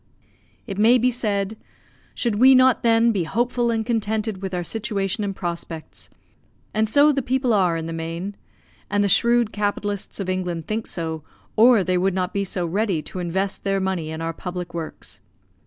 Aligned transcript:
It 0.65 0.79
may 0.79 0.97
be 0.97 1.11
said, 1.11 1.57
"should 2.15 2.37
we 2.37 2.55
not 2.55 2.81
then 2.81 3.11
be 3.11 3.23
hopeful 3.25 3.69
and 3.69 3.85
contented 3.85 4.41
with 4.41 4.51
our 4.51 4.63
situation 4.63 5.23
and 5.23 5.35
prospects." 5.35 6.09
And 6.73 6.89
so 6.89 7.11
the 7.11 7.21
people 7.21 7.53
are 7.53 7.77
in 7.77 7.85
the 7.85 7.93
main, 7.93 8.35
and 8.89 9.03
the 9.03 9.07
shrewd 9.07 9.53
capitalists 9.53 10.19
of 10.19 10.27
England 10.27 10.65
think 10.65 10.87
so, 10.87 11.21
or 11.55 11.83
they 11.83 11.99
would 11.99 12.15
not 12.15 12.33
be 12.33 12.43
so 12.43 12.65
ready 12.65 13.03
to 13.03 13.19
invest 13.19 13.63
their 13.63 13.79
money 13.79 14.09
in 14.09 14.21
our 14.23 14.33
public 14.33 14.73
works. 14.73 15.19